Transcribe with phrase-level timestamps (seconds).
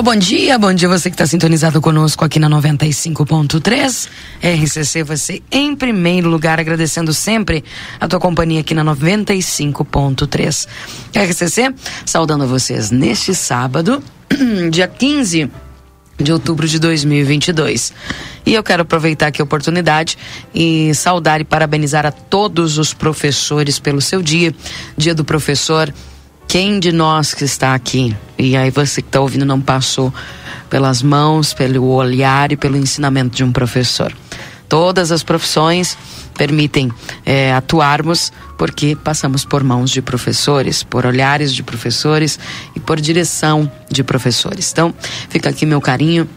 [0.00, 4.08] Alô, bom dia, bom dia você que está sintonizado conosco aqui na 95.3.
[4.42, 7.62] RCC, você em primeiro lugar, agradecendo sempre
[8.00, 10.66] a tua companhia aqui na 95.3.
[11.14, 11.74] RCC,
[12.06, 14.02] saudando vocês neste sábado,
[14.72, 15.50] dia 15
[16.18, 17.92] de outubro de 2022.
[18.46, 20.16] E eu quero aproveitar aqui a oportunidade
[20.54, 24.54] e saudar e parabenizar a todos os professores pelo seu dia,
[24.96, 25.92] dia do professor
[26.50, 30.12] quem de nós que está aqui, e aí você que está ouvindo não passou
[30.68, 34.12] pelas mãos, pelo olhar e pelo ensinamento de um professor.
[34.68, 35.96] Todas as profissões
[36.36, 36.90] permitem
[37.24, 42.36] é, atuarmos porque passamos por mãos de professores, por olhares de professores
[42.74, 44.72] e por direção de professores.
[44.72, 44.92] Então,
[45.28, 46.28] fica aqui meu carinho,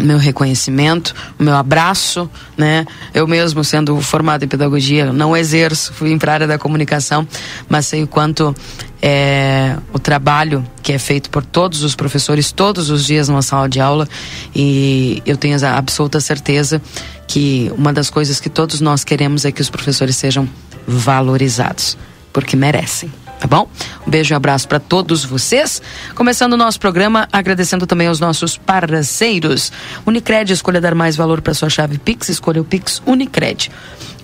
[0.00, 2.86] meu reconhecimento, o meu abraço, né?
[3.12, 7.26] Eu mesmo sendo formado em pedagogia, não exerço, fui para a área da comunicação,
[7.68, 8.54] mas sei o quanto
[9.00, 13.68] é, o trabalho que é feito por todos os professores todos os dias numa sala
[13.68, 14.08] de aula
[14.54, 16.80] e eu tenho a absoluta certeza
[17.26, 20.48] que uma das coisas que todos nós queremos é que os professores sejam
[20.86, 21.96] valorizados,
[22.32, 23.10] porque merecem
[23.42, 23.68] tá bom?
[24.06, 25.82] Um beijo e um abraço para todos vocês.
[26.14, 29.72] Começando o nosso programa, agradecendo também aos nossos parceiros.
[30.06, 33.68] Unicred, escolha dar mais valor para sua chave Pix, escolha o Pix Unicred.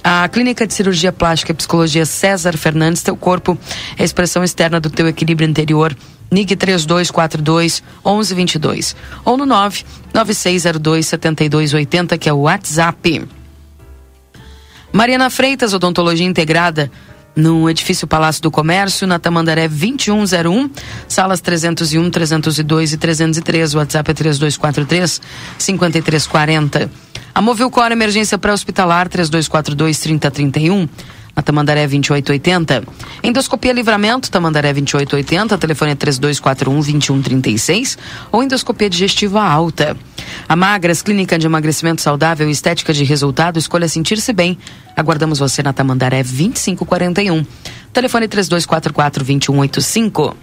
[0.05, 3.59] A Clínica de Cirurgia Plástica e Psicologia César Fernandes, teu corpo
[3.97, 5.97] é a expressão externa do teu equilíbrio interior.
[6.31, 13.27] NIG 3242 1122 ou no 99602 7280, que é o WhatsApp.
[14.93, 16.91] Mariana Freitas, Odontologia Integrada
[17.39, 20.71] no edifício Palácio do Comércio, na Tamandaré 2101,
[21.07, 23.75] salas 301, 302 e 303.
[23.75, 25.21] O WhatsApp é 3243
[25.57, 26.91] 5340.
[27.33, 30.89] A Movilcor Emergência Pré-Hospitalar 3242 3031
[31.39, 32.83] na Tamandaré 2880.
[33.23, 37.97] Endoscopia Livramento, Tamandaré 2880, telefone é 3241 2136
[38.33, 39.97] ou endoscopia digestiva alta.
[40.49, 44.59] A Magras, Clínica de Emagrecimento Saudável e Estética de Resultado, escolha sentir-se bem.
[44.97, 47.47] Aguardamos você na Tamandaré 2541.
[47.93, 50.37] Telefone 3244 2185.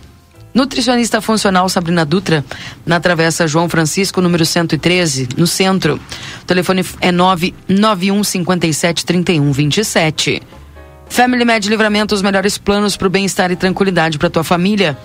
[0.53, 2.45] Nutricionista funcional Sabrina Dutra,
[2.85, 5.99] na Travessa João Francisco, número 113, no centro.
[6.41, 10.41] O telefone é 991 57 31 27.
[11.09, 14.97] Family Med Livramento, os melhores planos para o bem-estar e tranquilidade para tua família.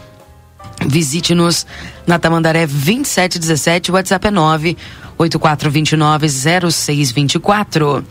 [0.86, 1.66] Visite-nos
[2.06, 4.76] na Tamandaré 2717, o WhatsApp é 9
[5.20, 8.02] 8429-0624.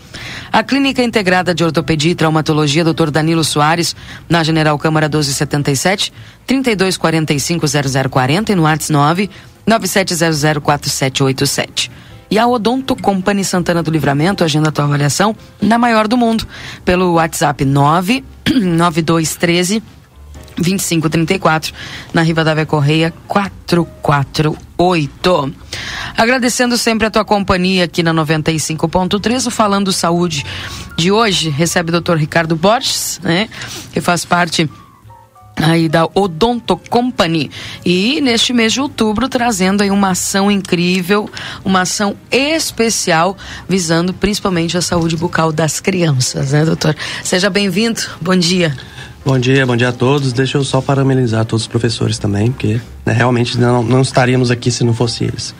[0.52, 3.10] A Clínica Integrada de Ortopedia e Traumatologia Dr.
[3.10, 3.96] Danilo Soares,
[4.28, 6.12] na General Câmara 1277,
[6.46, 9.28] 3245-0040 e no WhatsApp 9
[9.68, 11.90] 97004787.
[12.30, 16.46] E a Odonto Company Santana do Livramento agenda a tua avaliação na maior do mundo
[16.84, 19.82] pelo WhatsApp 99213
[20.56, 21.74] 2534
[22.14, 25.54] na Rivadavia Correia 448.
[26.16, 30.44] Agradecendo sempre a tua companhia aqui na 95.3, o Falando Saúde
[30.96, 32.16] de hoje recebe o Dr.
[32.16, 33.48] Ricardo Borges, né,
[33.92, 34.70] que faz parte
[35.62, 37.50] aí da Odonto Company
[37.84, 41.28] e neste mês de outubro trazendo aí uma ação incrível,
[41.64, 43.36] uma ação especial
[43.68, 46.96] visando principalmente a saúde bucal das crianças, né, doutor?
[47.22, 48.00] Seja bem-vindo.
[48.20, 48.76] Bom dia.
[49.24, 50.32] Bom dia, bom dia a todos.
[50.32, 54.70] Deixa eu só parabenizar todos os professores também, porque né, realmente não, não estaríamos aqui
[54.70, 55.54] se não fosse eles.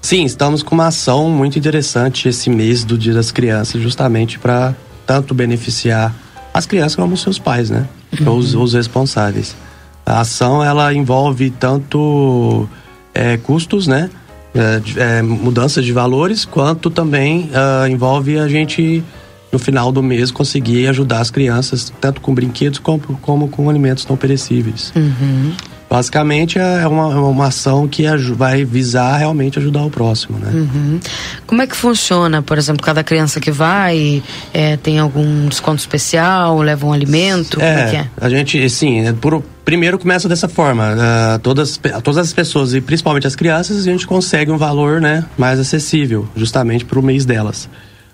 [0.00, 4.74] Sim, estamos com uma ação muito interessante esse mês do Dia das Crianças, justamente para
[5.04, 6.14] tanto beneficiar
[6.54, 7.86] as crianças como os seus pais, né?
[8.20, 8.36] Uhum.
[8.36, 9.56] Os, os responsáveis.
[10.04, 12.68] A ação ela envolve tanto
[13.12, 14.08] é, custos, né?
[14.54, 19.04] É, é, mudanças de valores, quanto também uh, envolve a gente
[19.52, 24.06] no final do mês conseguir ajudar as crianças tanto com brinquedos como, como com alimentos
[24.06, 24.92] não perecíveis.
[24.96, 25.52] Uhum.
[25.88, 28.04] Basicamente é uma, é uma ação que
[28.34, 30.50] vai visar realmente ajudar o próximo, né?
[30.52, 31.00] Uhum.
[31.46, 34.22] Como é que funciona, por exemplo, cada criança que vai
[34.52, 37.60] é, tem algum desconto especial, leva um alimento?
[37.60, 38.08] É, como é que é?
[38.20, 40.94] A gente, sim, é por, primeiro começa dessa forma.
[40.94, 45.24] Uh, todas, todas as pessoas, e principalmente as crianças, a gente consegue um valor né,
[45.38, 47.68] mais acessível, justamente para o mês delas.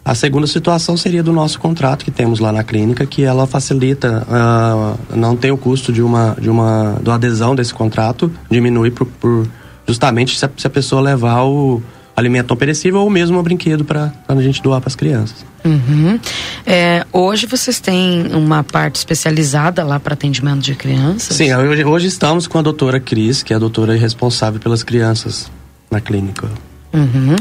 [0.05, 4.27] A segunda situação seria do nosso contrato que temos lá na clínica, que ela facilita,
[4.29, 9.07] uh, não tem o custo de uma, de uma do adesão desse contrato, diminui por,
[9.07, 9.47] por
[9.87, 11.81] justamente se a, se a, pessoa levar o
[12.17, 15.45] alimento não perecível ou mesmo o brinquedo para a gente doar para as crianças.
[15.65, 16.19] Uhum.
[16.67, 21.37] É, hoje vocês têm uma parte especializada lá para atendimento de crianças?
[21.37, 25.49] Sim, hoje, hoje estamos com a doutora Cris, que é a doutora responsável pelas crianças
[25.89, 26.49] na clínica.
[26.93, 27.37] Uhum.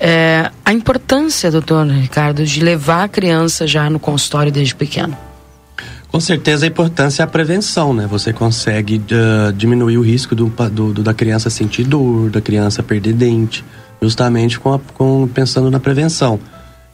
[0.00, 5.16] É, a importância, doutor Ricardo, de levar a criança já no consultório desde pequeno.
[6.08, 8.06] Com certeza a importância é a prevenção, né?
[8.06, 12.82] Você consegue uh, diminuir o risco do, do, do, da criança sentir dor, da criança
[12.82, 13.62] perder dente,
[14.00, 16.40] justamente com, a, com pensando na prevenção.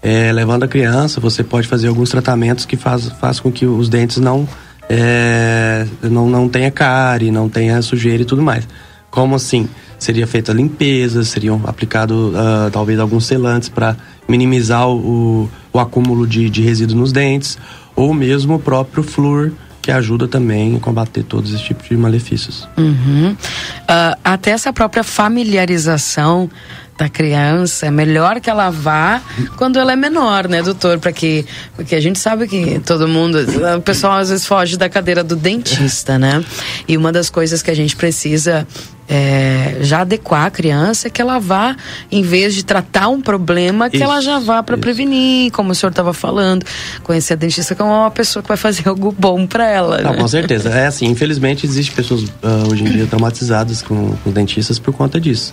[0.03, 3.89] É, levando a criança, você pode fazer alguns tratamentos que faz, faz com que os
[3.89, 4.47] dentes não,
[4.89, 8.67] é, não, não tenha cárie, não tenha sujeira e tudo mais.
[9.11, 9.69] Como assim?
[10.05, 13.97] Seria feita a limpeza, seriam aplicados uh, talvez alguns selantes para
[14.29, 17.59] minimizar o, o acúmulo de, de resíduo nos dentes,
[17.97, 22.69] ou mesmo o próprio flúor, que ajuda também a combater todos esses tipos de malefícios.
[22.77, 23.33] Uhum.
[23.33, 26.51] Uh, até essa própria familiarização
[26.97, 29.21] da criança, é melhor que ela vá
[29.57, 30.99] quando ela é menor, né, doutor?
[30.99, 31.45] Para que
[31.75, 33.39] porque a gente sabe que todo mundo,
[33.77, 36.45] o pessoal às vezes foge da cadeira do dentista, né?
[36.87, 38.67] E uma das coisas que a gente precisa
[39.09, 41.77] é, já adequar a criança é que ela vá,
[42.11, 45.75] em vez de tratar um problema, que isso, ela já vá para prevenir, como o
[45.75, 46.65] senhor estava falando,
[47.03, 50.01] conhecer a dentista como uma pessoa que vai fazer algo bom para ela.
[50.01, 50.19] Não, né?
[50.19, 50.71] Com certeza.
[50.71, 55.21] É assim, infelizmente existe pessoas uh, hoje em dia traumatizadas com, com dentistas por conta
[55.21, 55.53] disso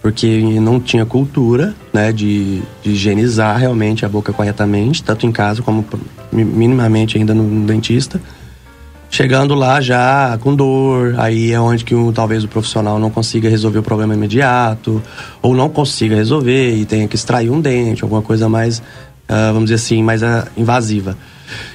[0.00, 5.62] porque não tinha cultura né, de, de, higienizar realmente a boca corretamente, tanto em casa
[5.62, 5.84] como
[6.32, 8.20] minimamente ainda no, dentista.
[9.10, 13.48] Chegando lá já com dor, aí é onde que o, talvez o profissional não consiga
[13.48, 15.02] resolver o problema imediato,
[15.40, 19.64] ou não consiga resolver e tenha que extrair um dente, alguma coisa mais, uh, vamos
[19.64, 21.16] dizer assim, mais uh, invasiva.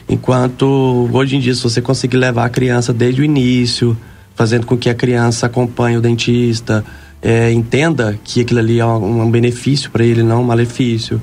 [0.07, 3.97] Enquanto hoje em dia, se você conseguir levar a criança desde o início,
[4.35, 6.85] fazendo com que a criança acompanhe o dentista,
[7.23, 11.21] é, entenda que aquilo ali é um, benefício para ele, não um malefício.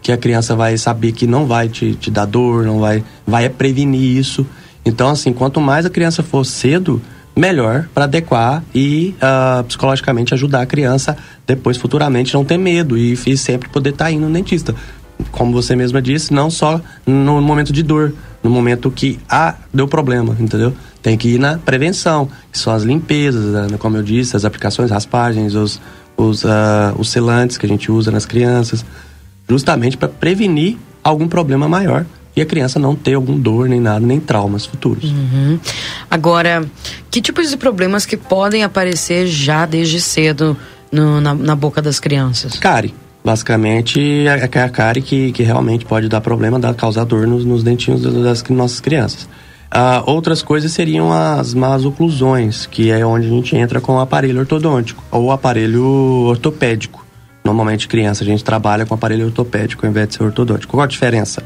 [0.00, 3.48] Que a criança vai saber que não vai te, te dar dor, não vai, vai
[3.50, 4.46] prevenir isso.
[4.84, 7.02] Então, assim, quanto mais a criança for cedo,
[7.36, 11.16] melhor para adequar e uh, psicologicamente ajudar a criança
[11.46, 14.74] depois futuramente não ter medo e, e sempre poder estar tá indo no dentista.
[15.30, 19.86] Como você mesma disse, não só no momento de dor, no momento que ah, deu
[19.86, 20.72] problema, entendeu?
[21.02, 23.78] Tem que ir na prevenção, que são as limpezas, né?
[23.78, 25.80] como eu disse, as aplicações, raspagens, os,
[26.16, 28.84] os, uh, os selantes que a gente usa nas crianças,
[29.48, 32.04] justamente para prevenir algum problema maior
[32.36, 35.04] e a criança não ter algum dor, nem nada, nem traumas futuros.
[35.04, 35.58] Uhum.
[36.10, 36.64] Agora,
[37.10, 40.56] que tipos de problemas que podem aparecer já desde cedo
[40.92, 42.58] no, na, na boca das crianças?
[42.58, 42.94] Cárie.
[43.22, 47.44] Basicamente, é, é a cárie que, que realmente pode dar problema, dar, causar dor nos,
[47.44, 49.28] nos dentinhos das nossas crianças.
[49.72, 54.00] Uh, outras coisas seriam as más oclusões, que é onde a gente entra com o
[54.00, 55.84] aparelho ortodôntico ou aparelho
[56.26, 57.06] ortopédico.
[57.44, 60.72] Normalmente, criança, a gente trabalha com aparelho ortopédico ao invés de ser ortodôntico.
[60.72, 61.42] Qual a diferença?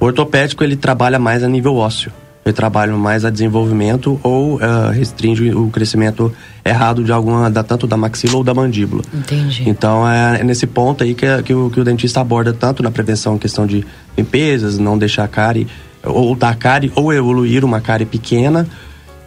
[0.00, 2.10] O ortopédico, ele trabalha mais a nível ósseo.
[2.46, 6.32] Ele trabalha mais a desenvolvimento ou uh, restringe o crescimento
[6.64, 9.02] errado de alguma, da, tanto da maxila ou da mandíbula.
[9.12, 9.68] Entendi.
[9.68, 12.90] Então, é, é nesse ponto aí que, que, o, que o dentista aborda tanto na
[12.90, 13.84] prevenção, questão de
[14.16, 15.66] limpezas, não deixar a cárie
[16.06, 18.66] ou da cárie, ou evoluir uma cárie pequena,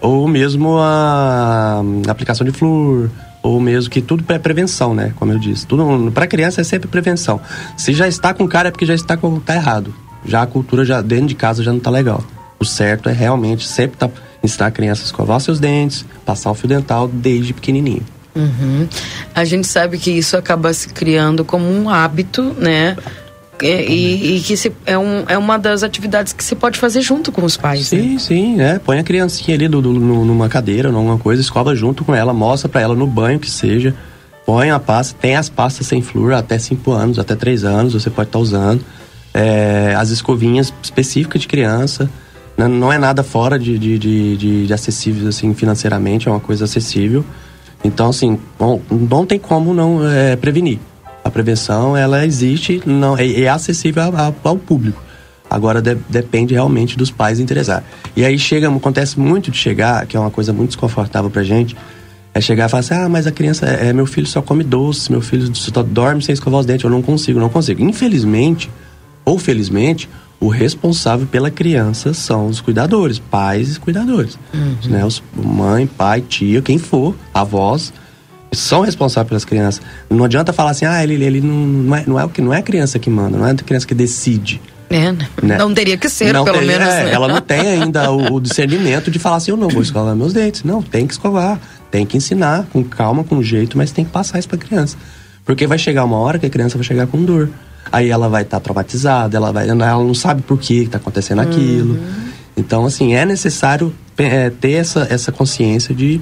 [0.01, 3.09] ou mesmo a, a aplicação de flúor,
[3.41, 5.13] ou mesmo que tudo é prevenção, né?
[5.15, 5.65] Como eu disse.
[5.65, 7.39] Tudo para criança é sempre prevenção.
[7.77, 9.93] Se já está com cárie é porque já está com tá errado.
[10.25, 12.24] Já a cultura já dentro de casa já não está legal.
[12.59, 14.09] O certo é realmente sempre tá,
[14.43, 18.03] ensinar a criança a escovar seus dentes, passar o fio dental desde pequenininho.
[18.36, 18.88] Uhum.
[19.33, 22.95] A gente sabe que isso acaba se criando como um hábito, né?
[23.61, 27.01] É, e, e, que se, é, um, é uma das atividades que você pode fazer
[27.01, 27.87] junto com os pais.
[27.87, 28.19] Sim, né?
[28.19, 28.79] sim, é.
[28.79, 32.69] Põe a criancinha ali do, do, numa cadeira, numa coisa, escova junto com ela, mostra
[32.69, 33.93] para ela no banho que seja.
[34.45, 38.09] Põe a pasta, tem as pastas sem flúor até 5 anos, até 3 anos, você
[38.09, 38.83] pode estar tá usando.
[39.33, 42.09] É, as escovinhas específicas de criança.
[42.57, 42.67] Né?
[42.67, 46.65] Não é nada fora de, de, de, de, de acessível assim, financeiramente, é uma coisa
[46.65, 47.23] acessível.
[47.83, 50.79] Então, assim, bom, não tem como não é, prevenir.
[51.29, 55.00] A prevenção, ela existe, não é, é acessível ao, ao público.
[55.48, 57.83] Agora de, depende realmente dos pais interessar.
[58.15, 61.77] E aí chega, acontece muito de chegar, que é uma coisa muito desconfortável pra gente,
[62.33, 65.12] é chegar e falar assim: ah, mas a criança, é, meu filho só come doce,
[65.12, 67.83] meu filho só dorme sem escovar os dentes, eu não consigo, não consigo.
[67.83, 68.71] Infelizmente,
[69.24, 70.09] ou felizmente,
[70.39, 74.39] o responsável pela criança são os cuidadores, pais e cuidadores.
[74.51, 74.77] Uhum.
[74.89, 75.05] Né?
[75.05, 77.93] Os, mãe, pai, tia, quem for, avós,
[78.51, 79.82] são responsáveis pelas crianças.
[80.10, 82.62] Não adianta falar assim, ah, ele, ele não, não, é, não, é, não é a
[82.62, 84.62] criança que manda, não é a criança que decide.
[84.89, 85.12] É,
[85.44, 85.58] né?
[85.58, 86.88] Não teria que ser, não pelo menos.
[86.88, 87.13] É, né?
[87.13, 90.34] Ela não tem ainda o, o, discernimento de falar assim, eu não vou escovar meus
[90.34, 90.63] dentes.
[90.63, 91.60] Não, tem que escovar.
[91.91, 94.98] Tem que ensinar com calma, com jeito, mas tem que passar isso pra criança.
[95.46, 97.50] Porque vai chegar uma hora que a criança vai chegar com dor.
[97.91, 101.39] Aí ela vai estar tá traumatizada, ela, vai, ela não sabe por que está acontecendo
[101.39, 101.94] aquilo.
[101.94, 102.29] Uhum.
[102.58, 106.20] Então, assim, é necessário é, ter essa, essa consciência de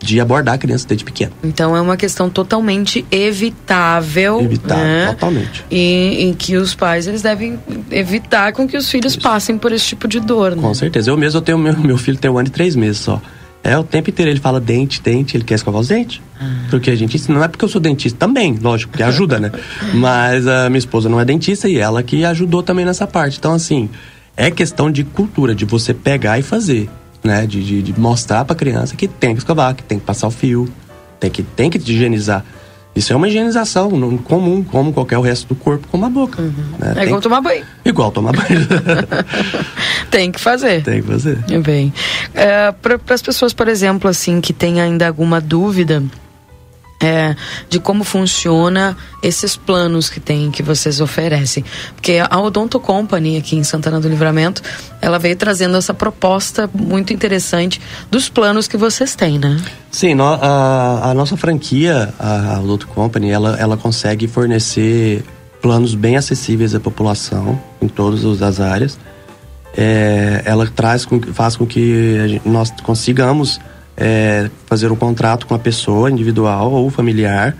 [0.00, 1.32] de abordar a criança desde pequena.
[1.42, 4.40] Então é uma questão totalmente evitável.
[4.40, 5.06] Evitável, né?
[5.12, 5.64] totalmente.
[5.70, 7.58] E em que os pais eles devem
[7.90, 9.22] evitar com que os filhos Isso.
[9.22, 10.62] passem por esse tipo de dor, né?
[10.62, 11.10] Com certeza.
[11.10, 13.20] Eu mesmo eu tenho meu, meu filho tem um ano e três meses só.
[13.62, 16.20] É o tempo inteiro ele fala dente, dente, ele quer escovar os dentes.
[16.38, 16.66] Ah.
[16.68, 19.50] Porque a gente não é porque eu sou dentista também, lógico, que ajuda, né?
[19.94, 23.38] Mas a minha esposa não é dentista e ela que ajudou também nessa parte.
[23.38, 23.88] Então assim,
[24.36, 26.90] é questão de cultura, de você pegar e fazer
[27.24, 27.46] né?
[27.46, 30.28] De, de, de mostrar para a criança que tem que escovar, que tem que passar
[30.28, 30.68] o fio,
[31.18, 32.44] tem que, tem que higienizar.
[32.94, 36.40] Isso é uma higienização comum, como qualquer o resto do corpo, como a boca.
[36.40, 36.52] Uhum.
[36.78, 36.94] Né?
[36.98, 37.64] É igual tomar banho.
[37.84, 38.68] Igual tomar banho.
[40.12, 40.84] tem que fazer.
[40.84, 41.38] Tem que fazer.
[41.60, 41.92] Bem.
[42.32, 46.04] É, para as pessoas, por exemplo, assim, que têm ainda alguma dúvida
[47.04, 47.36] é,
[47.68, 51.62] de como funciona esses planos que tem que vocês oferecem.
[51.94, 54.62] Porque a Odonto Company aqui em Santana do Livramento,
[55.02, 57.80] ela veio trazendo essa proposta muito interessante
[58.10, 59.62] dos planos que vocês têm, né?
[59.90, 65.22] Sim, a, a, nossa franquia, a Odonto Company, ela, ela consegue fornecer
[65.60, 68.98] planos bem acessíveis à população em todas as áreas.
[69.76, 73.60] É, ela traz, faz com que nós consigamos
[73.96, 77.56] é, fazer um contrato com a pessoa individual ou familiar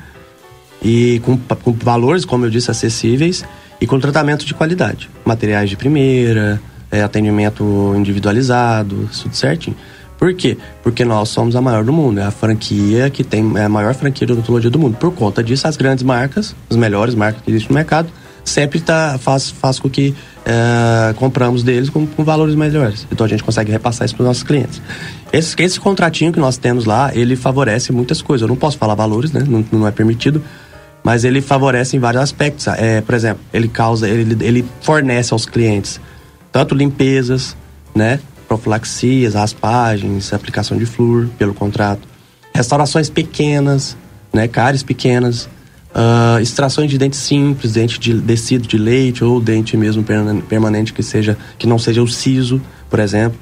[0.83, 3.45] e com, com valores, como eu disse, acessíveis
[3.81, 5.11] e com tratamento de qualidade.
[5.25, 6.61] Materiais de primeira,
[6.91, 9.77] é, atendimento individualizado, tudo certinho.
[10.19, 10.57] Por quê?
[10.83, 13.95] Porque nós somos a maior do mundo, é a franquia que tem é a maior
[13.95, 14.97] franquia de odontologia do mundo.
[14.97, 18.09] Por conta disso, as grandes marcas, as melhores marcas que existem no mercado,
[18.45, 20.15] sempre tá, faz, faz com que
[20.45, 23.07] é, compramos deles com, com, valores melhores.
[23.11, 24.81] Então a gente consegue repassar isso para os nossos clientes.
[25.33, 28.43] Esse, esse contratinho que nós temos lá, ele favorece muitas coisas.
[28.43, 29.45] Eu não posso falar valores, né?
[29.47, 30.43] Não, não é permitido.
[31.03, 32.67] Mas ele favorece em vários aspectos.
[32.67, 36.01] É, por exemplo, ele causa, ele, ele fornece aos clientes
[36.53, 37.57] tanto limpezas,
[37.95, 38.21] né?
[38.47, 42.07] Profilaxias, raspagens, aplicação de flúor pelo contrato.
[42.55, 43.97] Restaurações pequenas,
[44.33, 44.47] né?
[44.47, 45.49] Cáries pequenas
[45.95, 50.05] Uh, extrações de dente simples, dente de tecido de leite ou dente mesmo
[50.49, 52.61] permanente que seja que não seja o siso,
[52.91, 53.39] por exemplo.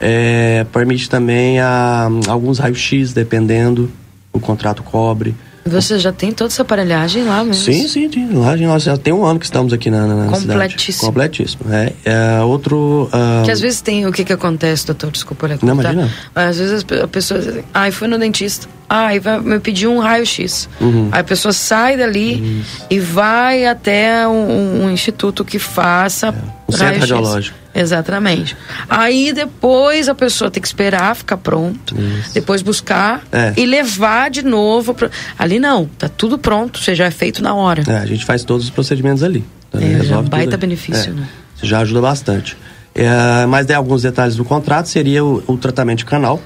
[0.00, 3.90] É, permite também a, alguns raios-x, dependendo,
[4.32, 5.34] o contrato cobre.
[5.66, 7.64] Você já tem toda essa aparelhagem lá mesmo?
[7.64, 8.30] Sim, sim, tem.
[8.32, 10.92] Lá nós já tem um ano que estamos aqui na, na Completíssimo.
[10.92, 11.06] cidade.
[11.06, 11.72] Completíssimo.
[11.72, 13.08] É, é outro.
[13.12, 13.44] Uh...
[13.44, 14.06] Que às vezes tem.
[14.06, 15.10] O que que acontece, doutor?
[15.10, 15.58] Desculpa, olha.
[15.62, 16.10] Não, imagina.
[16.34, 18.68] Às vezes a pessoa diz, ai, fui no dentista.
[18.88, 20.68] Vai me pedir um raio-x.
[20.80, 21.08] Uhum.
[21.10, 22.86] Aí a pessoa sai dali Isso.
[22.88, 26.28] e vai até um, um instituto que faça.
[26.28, 26.55] É.
[26.68, 27.56] Um centro radiológico.
[27.74, 28.56] Exatamente.
[28.88, 32.34] Aí depois a pessoa tem que esperar ficar pronto, Isso.
[32.34, 33.52] depois buscar é.
[33.56, 34.94] e levar de novo.
[34.94, 35.10] Pra...
[35.38, 37.82] Ali não, tá tudo pronto, você já é feito na hora.
[37.86, 39.44] É, a gente faz todos os procedimentos ali.
[39.68, 41.28] Então, é, já baita benefício, é, né?
[41.62, 42.56] Já ajuda bastante.
[42.94, 46.40] É, mas de alguns detalhes do contrato seria o, o, tratamento de canal,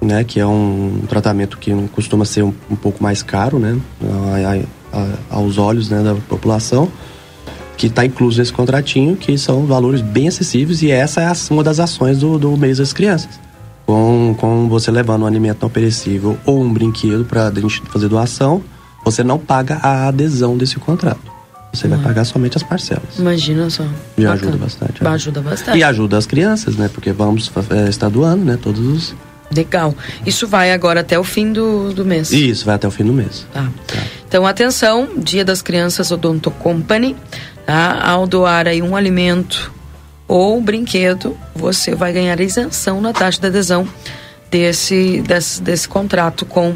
[0.00, 0.24] né?
[0.24, 3.78] Que é um tratamento que costuma ser um, um pouco mais caro, né?
[4.02, 6.90] A, a, a, aos olhos né, da população
[7.80, 11.80] que está incluso nesse contratinho, que são valores bem acessíveis e essa é uma das
[11.80, 13.40] ações do, do mês das crianças.
[13.86, 17.50] Com, com você levando um alimento não perecível ou um brinquedo para
[17.86, 18.62] fazer doação,
[19.02, 21.32] você não paga a adesão desse contrato.
[21.72, 23.18] Você vai pagar somente as parcelas.
[23.18, 23.86] Imagina só.
[24.18, 24.92] Já ajuda bastante.
[24.92, 25.10] Ajuda.
[25.12, 25.78] ajuda bastante.
[25.78, 26.90] E ajuda as crianças, né?
[26.92, 28.58] Porque vamos é, estar doando, né?
[28.60, 29.14] Todos os.
[29.56, 29.94] Legal.
[30.26, 32.30] Isso vai agora até o fim do, do mês?
[32.30, 33.46] Isso, vai até o fim do mês.
[33.52, 33.68] Tá.
[33.86, 34.02] tá.
[34.28, 37.16] Então, atenção, Dia das Crianças Odonto Company.
[37.70, 38.00] Tá?
[38.02, 39.72] Ao doar aí um alimento
[40.26, 43.86] ou um brinquedo, você vai ganhar isenção na taxa de adesão
[44.50, 46.74] desse, desse, desse contrato com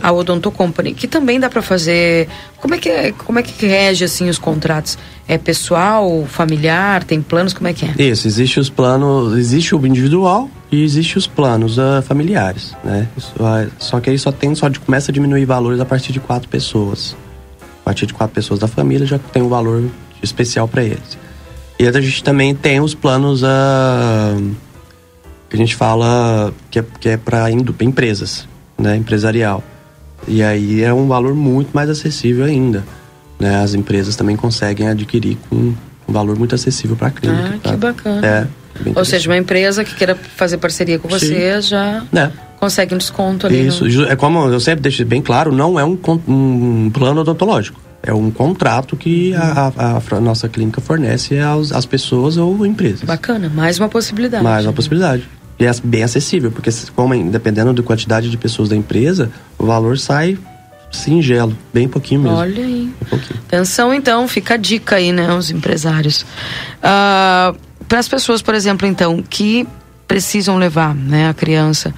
[0.00, 2.28] a Odonto Company, que também dá para fazer.
[2.60, 4.96] Como é que é, como é que rege assim os contratos?
[5.26, 8.08] É pessoal, familiar, tem planos, como é que é?
[8.08, 13.08] Isso, existe os planos, existe o individual e existe os planos uh, familiares, né?
[13.80, 17.16] Só que aí só tem só começa a diminuir valores a partir de quatro pessoas.
[17.80, 19.82] A partir de quatro pessoas da família já tem um valor
[20.26, 21.18] especial para eles.
[21.78, 24.54] E a gente também tem os planos uh,
[25.48, 28.96] que a gente fala que é, que é para empresas, né?
[28.96, 29.62] Empresarial.
[30.26, 32.84] E aí é um valor muito mais acessível ainda.
[33.38, 33.62] Né?
[33.62, 35.74] As empresas também conseguem adquirir com
[36.08, 37.54] um valor muito acessível para a clínica.
[37.54, 37.70] Ah, tá?
[37.70, 38.26] que bacana.
[38.26, 38.46] É,
[38.94, 41.68] Ou seja, uma empresa que queira fazer parceria com você Sim.
[41.68, 42.30] já é.
[42.58, 43.66] consegue um desconto ali.
[43.66, 44.06] Isso, no...
[44.06, 47.85] é como eu sempre deixo bem claro, não é um, um plano odontológico.
[48.06, 53.02] É um contrato que a, a, a nossa clínica fornece às, às pessoas ou empresas.
[53.02, 54.44] Bacana, mais uma possibilidade.
[54.44, 55.28] Mais uma possibilidade.
[55.58, 59.98] E é bem acessível, porque como, dependendo da quantidade de pessoas da empresa, o valor
[59.98, 60.38] sai
[60.92, 62.36] singelo, bem pouquinho mesmo.
[62.36, 62.90] Olha aí.
[63.46, 66.22] Atenção então, fica a dica aí, né, os empresários.
[66.78, 67.56] Uh,
[67.88, 69.66] Para as pessoas, por exemplo, então, que
[70.06, 71.92] precisam levar né, a criança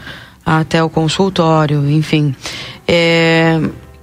[0.44, 2.34] até o consultório, enfim.
[2.86, 3.60] É,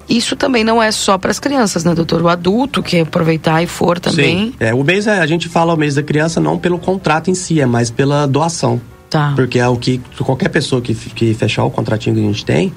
[0.08, 2.22] isso também não é só para as crianças, né, doutor?
[2.22, 4.48] O adulto que aproveitar e for também.
[4.48, 4.54] Sim.
[4.60, 7.36] É, o mês, é, a gente fala o mês da criança não pelo contrato em
[7.36, 8.80] si, é mais pela doação.
[9.10, 9.34] Tá.
[9.36, 12.74] Porque é o que qualquer pessoa que, que fechar o contratinho que a gente tem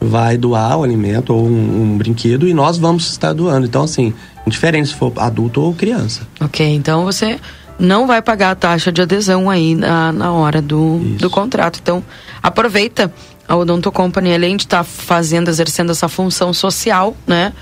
[0.00, 3.66] vai doar o alimento ou um, um brinquedo e nós vamos estar doando.
[3.66, 4.12] Então, assim,
[4.46, 6.22] indiferente se for adulto ou criança.
[6.40, 7.38] Ok, então você
[7.78, 11.78] não vai pagar a taxa de adesão aí na, na hora do, do contrato.
[11.82, 12.02] Então,
[12.42, 13.12] aproveita
[13.48, 17.52] a Odonto Company, além de estar tá fazendo, exercendo essa função social, né?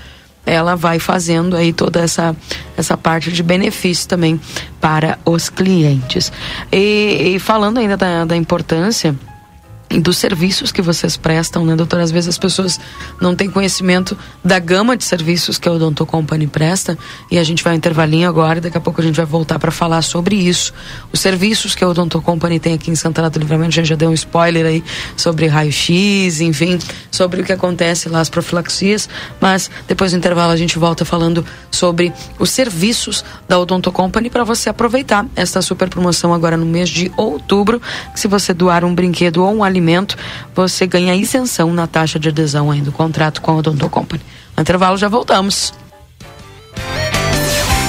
[0.45, 2.35] Ela vai fazendo aí toda essa,
[2.77, 4.39] essa parte de benefício também
[4.79, 6.31] para os clientes.
[6.71, 9.15] E, e falando ainda da, da importância
[9.89, 12.03] dos serviços que vocês prestam, né, doutora?
[12.03, 12.79] Às vezes as pessoas
[13.21, 16.97] não têm conhecimento da gama de serviços que a Odonto Company presta
[17.31, 19.57] e a gente vai um intervalinho agora e daqui a pouco a gente vai voltar
[19.59, 20.73] para falar sobre isso.
[21.11, 23.95] Os serviços que a Odonto Company tem aqui em Santana do Livramento, a gente já
[23.95, 24.83] deu um spoiler aí
[25.15, 26.77] sobre raio-x, enfim,
[27.09, 31.45] sobre o que acontece lá, as profilaxias, mas depois do intervalo a gente volta falando
[31.71, 36.89] sobre os serviços da Odonto Company para você aproveitar esta super promoção agora no mês
[36.89, 37.81] de outubro,
[38.13, 39.76] se você doar um brinquedo ou um alimento
[40.55, 44.21] você ganha isenção na taxa de adesão aí do contrato com a Odonto Company.
[44.55, 45.73] No intervalo já voltamos.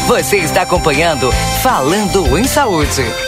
[0.07, 1.30] Você está acompanhando
[1.62, 3.28] Falando em Saúde.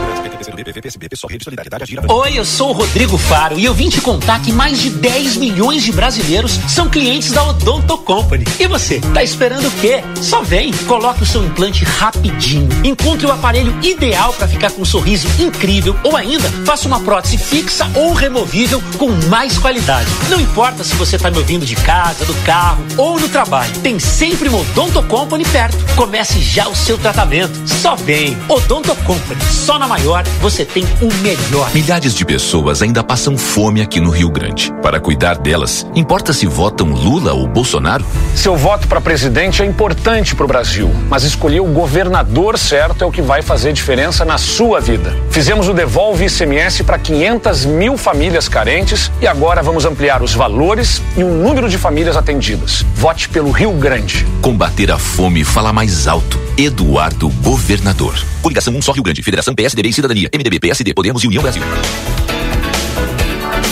[2.09, 5.37] Oi, eu sou o Rodrigo Faro e eu vim te contar que mais de 10
[5.37, 8.43] milhões de brasileiros são clientes da Odonto Company.
[8.59, 10.03] E você, tá esperando o quê?
[10.19, 14.85] Só vem, coloque o seu implante rapidinho, encontre o aparelho ideal para ficar com um
[14.85, 20.09] sorriso incrível ou ainda faça uma prótese fixa ou removível com mais qualidade.
[20.29, 23.99] Não importa se você tá me ouvindo de casa, do carro ou no trabalho, tem
[23.99, 25.77] sempre uma Odonto Company perto.
[25.95, 27.51] Comece já o seu tratamento.
[27.67, 31.73] Só vem, Odonto Company, só na maior você tem o melhor.
[31.73, 34.73] Milhares de pessoas ainda passam fome aqui no Rio Grande.
[34.81, 38.05] Para cuidar delas, importa se votam Lula ou Bolsonaro?
[38.35, 43.07] Seu voto para presidente é importante para o Brasil, mas escolher o governador certo é
[43.07, 45.15] o que vai fazer diferença na sua vida.
[45.29, 51.01] Fizemos o Devolve ICMS para 500 mil famílias carentes e agora vamos ampliar os valores
[51.17, 52.85] e o número de famílias atendidas.
[52.95, 54.25] Vote pelo Rio Grande.
[54.41, 56.39] Combater a fome fala mais alto.
[56.57, 58.15] Eduardo Governador.
[58.41, 59.21] Coligação 1 só Rio Grande.
[59.21, 60.29] Federação PSDB e Cidadania.
[60.33, 61.63] MDB, PSD, Podemos e União Brasil.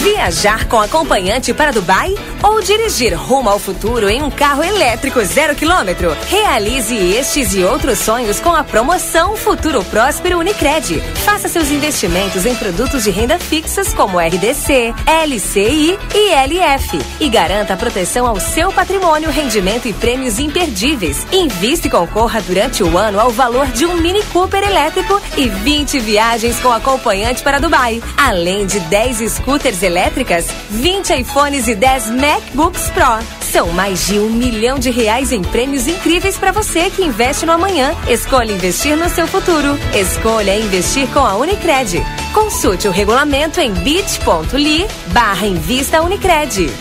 [0.04, 5.56] Viajar com acompanhante para Dubai ou dirigir rumo ao futuro em um carro elétrico zero
[5.56, 6.16] quilômetro?
[6.28, 11.02] Realize estes e outros sonhos com a promoção Futuro Próspero Unicred.
[11.24, 14.94] Faça seus investimentos em produtos de renda fixas como RDC,
[15.26, 21.26] LCI e LF e garanta proteção ao seu patrimônio, rendimento e prêmios imperdíveis.
[21.32, 26.00] Invista e concorra durante o ano ao valor de um Mini Cooper elétrico e 20
[26.00, 32.92] viagens com acompanhante para Dubai, além de 10 scooters elétricas, 20 iPhones e 10 MacBooks
[32.92, 33.26] Pro.
[33.42, 37.52] São mais de um milhão de reais em prêmios incríveis para você que investe no
[37.52, 37.92] amanhã.
[38.08, 39.70] Escolha investir no seu futuro.
[39.96, 42.04] Escolha investir com a Unicred.
[42.32, 46.72] Consulte o regulamento em bit.ly barra Invista Unicred.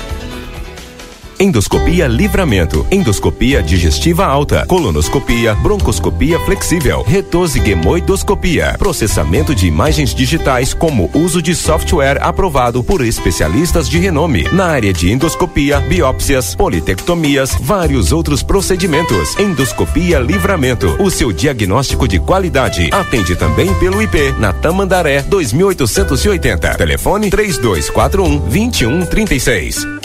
[1.41, 11.41] Endoscopia Livramento, endoscopia digestiva alta, colonoscopia, broncoscopia flexível, retosiguemoidoscopia, processamento de imagens digitais como uso
[11.41, 18.43] de software aprovado por especialistas de renome na área de endoscopia, biópsias, politectomias, vários outros
[18.43, 19.39] procedimentos.
[19.39, 22.91] Endoscopia Livramento, o seu diagnóstico de qualidade.
[22.93, 26.75] Atende também pelo IP na Tamandaré 2880.
[26.75, 29.98] Telefone 3241 2136.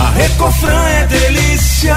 [0.00, 1.94] A Recofran é delícia.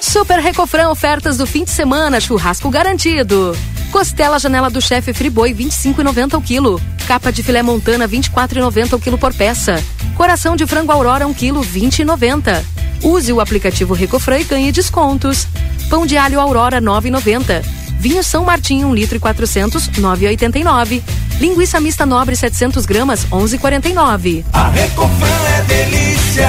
[0.00, 3.56] Super Recofran ofertas do fim de semana, churrasco garantido.
[3.90, 6.80] Costela janela do chefe Friboi 25,90 o quilo.
[7.08, 9.82] Capa de filé montana 24,90 o quilo por peça.
[10.16, 12.62] Coração de frango Aurora 1 quilo 20,90.
[13.02, 15.48] Use o aplicativo Recofran e ganhe descontos.
[15.90, 17.60] Pão de alho Aurora 9,90.
[17.98, 21.02] Vinho São Martinho 1 litro e 400 9,89.
[21.42, 24.44] Linguiça mista nobre 700 gramas 11,49.
[24.52, 25.26] A Recofran
[25.58, 26.48] é delícia.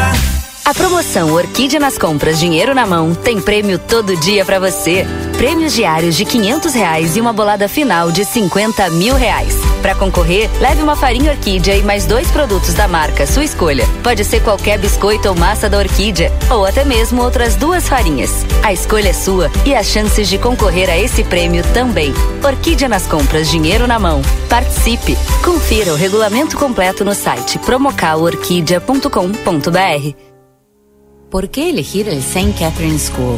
[0.64, 5.04] A promoção Orquídea nas compras Dinheiro na Mão tem prêmio todo dia para você.
[5.36, 9.63] Prêmios diários de 500 reais e uma bolada final de 50 mil reais.
[9.84, 13.86] Para concorrer, leve uma farinha Orquídea e mais dois produtos da marca, sua escolha.
[14.02, 18.46] Pode ser qualquer biscoito ou massa da Orquídea, ou até mesmo outras duas farinhas.
[18.64, 22.14] A escolha é sua e as chances de concorrer a esse prêmio também.
[22.42, 24.22] Orquídea nas compras Dinheiro na Mão.
[24.48, 25.18] Participe!
[25.44, 30.16] Confira o regulamento completo no site promocalorquídea.com.br.
[31.30, 32.54] ¿Por qué elegir el St.
[32.58, 33.38] Catherine School?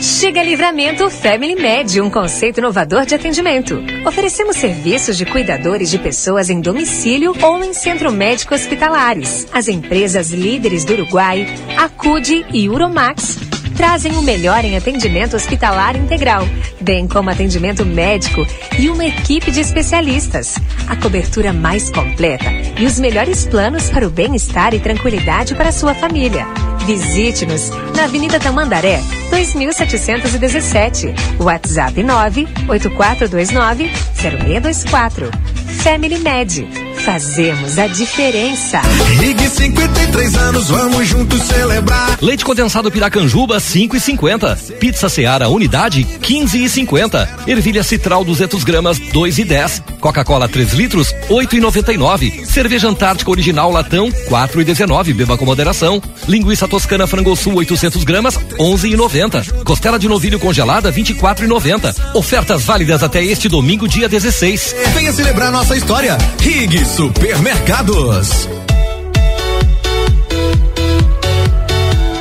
[0.00, 3.78] Chega Livramento Family Med, um conceito inovador de atendimento.
[4.06, 9.46] Oferecemos serviços de cuidadores de pessoas em domicílio ou em centro médico hospitalares.
[9.52, 13.36] As empresas líderes do Uruguai, Acude e Uromax
[13.76, 16.44] trazem o melhor em atendimento hospitalar integral,
[16.80, 18.46] bem como atendimento médico
[18.78, 20.54] e uma equipe de especialistas.
[20.88, 25.72] A cobertura mais completa e os melhores planos para o bem-estar e tranquilidade para a
[25.72, 26.46] sua família.
[26.86, 28.98] Visite-nos na Avenida Tamandaré,
[29.30, 31.14] 2717.
[31.38, 35.59] WhatsApp 98429 0624.
[35.82, 36.68] Family Med.
[37.04, 38.82] Fazemos a diferença.
[39.18, 42.18] Rig 53 anos, vamos juntos celebrar.
[42.20, 44.74] Leite condensado Piracanjuba 5,50.
[44.78, 47.26] Pizza Seara unidade 15,50.
[47.46, 49.82] Ervilha Citral 200 gramas 2,10.
[49.98, 52.44] Coca-Cola 3 litros 8,99.
[52.44, 55.14] Cerveja Antártica original latão 4,19.
[55.14, 56.02] Beba com moderação.
[56.28, 59.64] Linguiça toscana frangosul 800 gramas 11,90.
[59.64, 62.14] Costela de novilho congelada 24,90.
[62.14, 64.76] Ofertas válidas até este domingo dia 16.
[64.94, 66.18] Venha celebrar nossa história.
[66.38, 68.59] Rig Supermercados.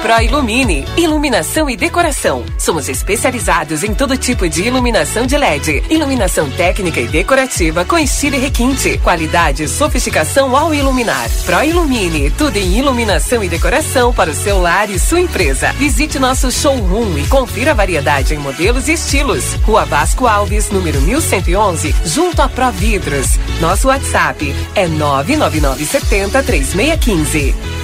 [0.09, 2.43] Proilumine, iluminação e decoração.
[2.57, 8.35] Somos especializados em todo tipo de iluminação de LED, iluminação técnica e decorativa com estilo
[8.35, 11.29] e requinte, qualidade e sofisticação ao iluminar.
[11.45, 15.71] Proilumine, tudo em iluminação e decoração para o seu lar e sua empresa.
[15.73, 19.53] Visite nosso showroom e confira a variedade em modelos e estilos.
[19.61, 23.37] Rua Vasco Alves, número 1111, junto a Providros.
[23.61, 27.78] Nosso WhatsApp é 99970 3615.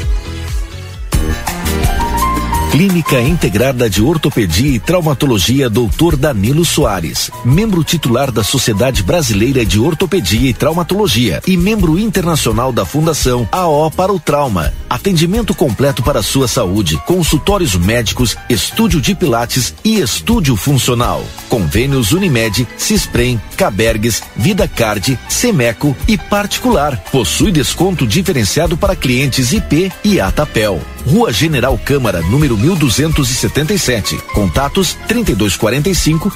[2.76, 6.18] Clínica Integrada de Ortopedia e Traumatologia Dr.
[6.18, 12.86] Danilo Soares, membro titular da Sociedade Brasileira de Ortopedia e Traumatologia e membro internacional da
[12.86, 14.74] Fundação AO para o Trauma.
[14.90, 21.24] Atendimento completo para sua saúde, consultórios médicos, estúdio de pilates e estúdio funcional.
[21.48, 26.98] Convênios Unimed, Cisprem, Cabergues, Vida Card, Semeco e particular.
[27.10, 30.82] Possui desconto diferenciado para clientes IP e Atapel.
[31.06, 34.18] Rua General Câmara, número 1277.
[34.34, 36.32] Contatos 3245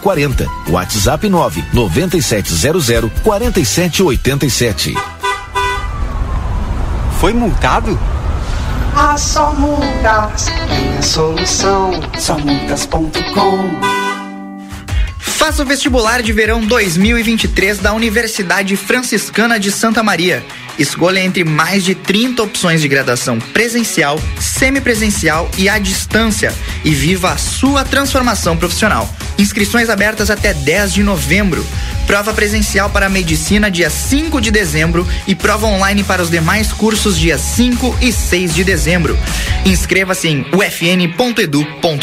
[0.00, 0.46] 0040.
[0.68, 4.94] WhatsApp 9 9700 4787.
[7.18, 7.98] Foi multado?
[8.94, 11.90] Ah, só multas tem a solução.
[12.18, 14.08] Somultas.com
[15.18, 20.44] Faça o vestibular de verão 2023 da Universidade Franciscana de Santa Maria.
[20.78, 27.32] Escolha entre mais de 30 opções de graduação presencial, semipresencial e à distância e viva
[27.32, 29.12] a sua transformação profissional.
[29.36, 31.66] Inscrições abertas até 10 de novembro.
[32.06, 37.18] Prova presencial para medicina dia 5 de dezembro e prova online para os demais cursos
[37.18, 39.18] dia 5 e 6 de dezembro.
[39.64, 41.98] Inscreva-se em ufn.edu.br.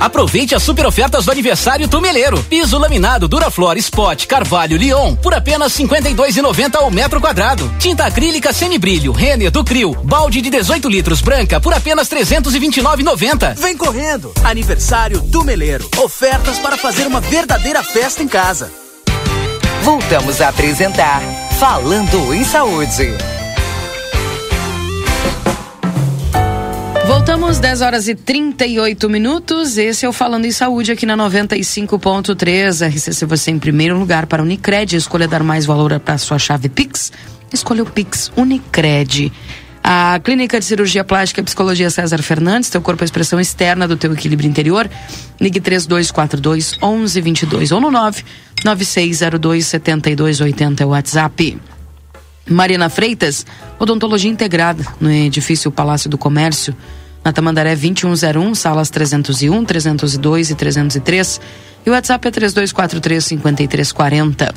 [0.00, 2.42] Aproveite as super ofertas do aniversário Tumeleiro.
[2.44, 7.70] Piso laminado Duraflor Spot Carvalho Lyon por apenas 52,90 ao metro quadrado.
[7.78, 13.56] Tinta acrílica semibrilho Renner do Crio, balde de 18 litros branca por apenas 329,90.
[13.56, 14.32] Vem correndo!
[14.42, 15.88] Aniversário do Meleiro.
[15.98, 18.72] Ofertas para fazer uma verdadeira festa em casa.
[19.82, 21.20] Voltamos a apresentar
[21.58, 23.39] Falando em Saúde.
[27.10, 29.76] Voltamos 10 horas e 38 minutos.
[29.76, 32.86] Esse é o Falando em Saúde aqui na 95.3.
[32.88, 34.94] RCC você em primeiro lugar para Unicred.
[34.94, 37.10] Escolha dar mais valor para sua chave Pix.
[37.52, 39.32] Escolha o Pix Unicred.
[39.82, 43.88] A Clínica de Cirurgia Plástica e Psicologia César Fernandes, teu corpo é a expressão externa
[43.88, 44.88] do teu equilíbrio interior.
[45.40, 48.22] Ligue 3242 1122 ou no 9
[48.64, 51.58] 9602 7280 é o WhatsApp.
[52.48, 53.44] Marina Freitas,
[53.78, 56.74] odontologia integrada no edifício Palácio do Comércio,
[57.24, 61.40] na Tamandaré 2101, salas 301, 302 e 303.
[61.84, 64.54] E o WhatsApp é 3243 5340.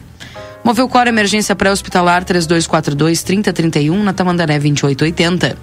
[0.64, 5.58] Moveu Cor Emergência Pré-Hospitalar 3242 3031 na Tamandaré 2880.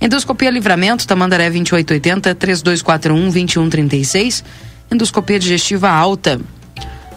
[0.00, 4.44] Endoscopia Livramento Tamandaré 2880 3241 2136.
[4.90, 6.38] Endoscopia digestiva alta.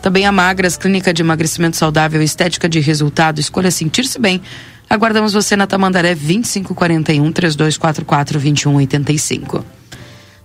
[0.01, 4.41] Também a Magras, Clínica de Emagrecimento Saudável, Estética de Resultado, escolha sentir-se bem.
[4.89, 9.63] Aguardamos você na Tamandaré 2541 3244 2185.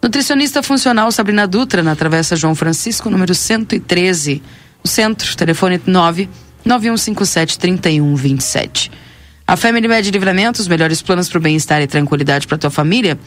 [0.02, 4.42] Nutricionista funcional Sabrina Dutra, na Travessa João Francisco, número 113.
[4.82, 6.28] O centro, telefone 9
[6.62, 8.92] 9157 3127.
[9.46, 13.18] A Family Med Livramento, os melhores planos para o bem-estar e tranquilidade para tua família.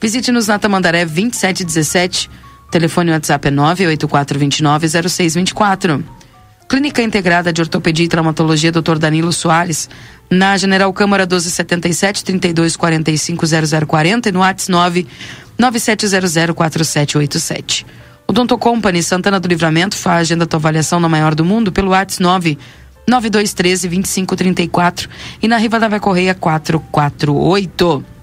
[0.00, 2.28] Visite-nos na Tamandaré 2717.
[2.68, 6.02] Telefone WhatsApp é 984290624.
[6.68, 8.98] Clínica Integrada de Ortopedia e Traumatologia Dr.
[8.98, 9.88] Danilo Soares,
[10.30, 13.46] na General Câmara 1277 3245
[13.86, 15.06] 0040 e no WhatsApp 9
[15.60, 17.86] 97004787.
[18.26, 21.90] O Donto Company Santana do Livramento faz agenda tua avaliação na maior do mundo pelo
[21.90, 22.58] WhatsApp 9
[23.06, 25.10] 9213 2534
[25.42, 28.13] e na Riva da Correia 448.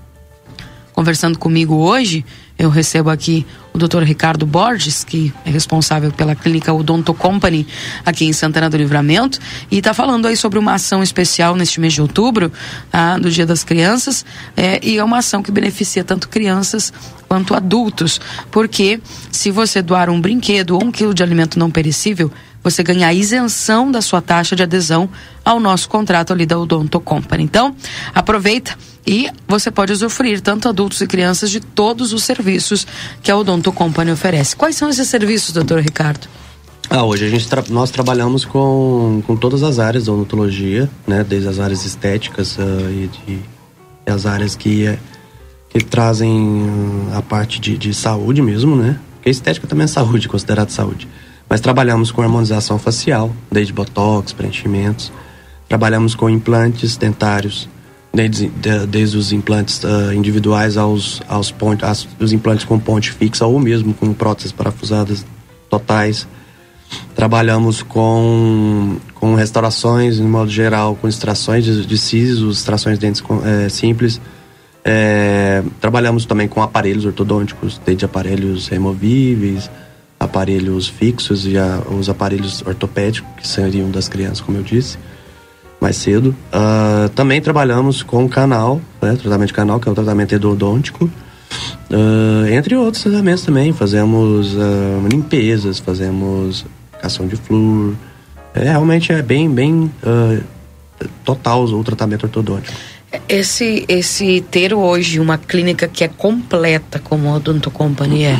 [1.01, 2.23] Conversando comigo hoje,
[2.59, 4.03] eu recebo aqui o Dr.
[4.03, 7.65] Ricardo Borges, que é responsável pela clínica Odonto Company
[8.05, 9.39] aqui em Santana do Livramento,
[9.71, 12.51] e está falando aí sobre uma ação especial neste mês de outubro,
[12.93, 14.23] ah, do Dia das Crianças,
[14.55, 16.93] é, e é uma ação que beneficia tanto crianças
[17.27, 22.31] quanto adultos, porque se você doar um brinquedo ou um quilo de alimento não perecível,
[22.63, 25.09] você ganha a isenção da sua taxa de adesão
[25.43, 27.43] ao nosso contrato ali da Odonto Company.
[27.43, 27.75] Então,
[28.13, 32.85] aproveita e você pode usufruir, tanto adultos e crianças, de todos os serviços
[33.23, 34.55] que a Odonto Company oferece.
[34.55, 36.27] Quais são esses serviços, doutor Ricardo?
[36.89, 41.23] Ah, hoje a gente tra nós trabalhamos com, com todas as áreas da odontologia, né?
[41.23, 43.39] Desde as áreas estéticas uh, e, de,
[44.05, 44.97] as áreas que, uh,
[45.69, 48.99] que trazem uh, a parte de, de saúde mesmo, né?
[49.15, 51.07] Porque estética também é saúde, considerado saúde.
[51.51, 55.11] Mas trabalhamos com harmonização facial, desde botox, preenchimentos.
[55.67, 57.67] Trabalhamos com implantes dentários,
[58.13, 63.11] desde, de, desde os implantes uh, individuais aos, aos ponte, as, os implantes com ponte
[63.11, 65.25] fixa ou mesmo com próteses parafusadas
[65.69, 66.25] totais.
[67.15, 73.21] Trabalhamos com, com restaurações, em modo geral, com extrações de, de sisos, extrações de dentes
[73.43, 74.21] é, simples.
[74.85, 79.69] É, trabalhamos também com aparelhos ortodônticos, desde aparelhos removíveis,
[80.21, 84.97] aparelhos fixos e a, os aparelhos ortopédicos, que seriam das crianças, como eu disse
[85.81, 86.35] mais cedo.
[86.53, 91.05] Uh, também trabalhamos com canal, né, tratamento de canal, que é o tratamento endodôntico.
[91.89, 97.95] Uh, entre outros tratamentos também, fazemos uh, limpezas, fazemos aplicação de flúor.
[98.53, 99.91] É, realmente é bem, bem
[101.23, 102.77] total o tratamento ortodôntico.
[103.27, 108.39] Esse, esse ter hoje uma clínica que é completa, como a Odonto Company é,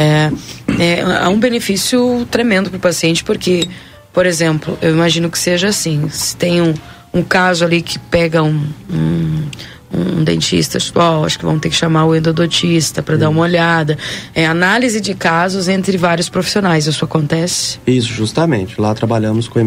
[0.00, 0.32] é,
[0.78, 3.68] é, é um benefício tremendo para o paciente, porque
[4.12, 6.74] por exemplo, eu imagino que seja assim: se tem um,
[7.14, 9.42] um caso ali que pega um, um,
[9.92, 13.96] um dentista, oh, acho que vão ter que chamar o endodontista para dar uma olhada.
[14.34, 16.86] É análise de casos entre vários profissionais.
[16.86, 17.78] Isso acontece?
[17.86, 18.80] Isso, justamente.
[18.80, 19.60] Lá trabalhamos com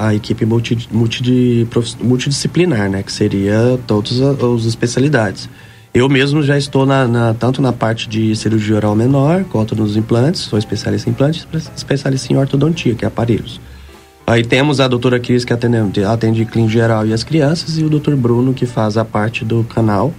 [0.00, 1.66] a equipe multi, multi,
[2.00, 3.02] multidisciplinar, né?
[3.02, 5.48] Que seria todas as especialidades.
[5.94, 9.96] Eu mesmo já estou na, na, tanto na parte de cirurgia oral menor quanto nos
[9.96, 10.42] implantes.
[10.42, 11.46] Sou especialista em implantes,
[11.76, 13.60] especialista em ortodontia, que é aparelhos.
[14.26, 17.88] Aí temos a doutora Cris, que atende, atende clínico geral e as crianças, e o
[17.88, 20.12] doutor Bruno, que faz a parte do canal,